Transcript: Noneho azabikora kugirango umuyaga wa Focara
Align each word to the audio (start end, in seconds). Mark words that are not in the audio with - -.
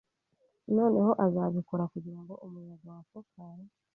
Noneho 0.75 1.11
azabikora 1.25 1.83
kugirango 1.93 2.33
umuyaga 2.45 2.87
wa 2.95 3.01
Focara 3.09 3.63